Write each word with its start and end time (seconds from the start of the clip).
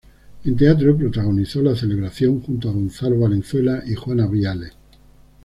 En 0.45 0.55
teatro 0.57 0.97
protagonizó 0.97 1.61
"La 1.61 1.75
celebración" 1.75 2.41
junto 2.41 2.69
a 2.69 2.71
Gonzalo 2.71 3.19
Valenzuela 3.19 3.83
y 3.85 3.93
Juana 3.93 4.25
Viale. 4.25 4.71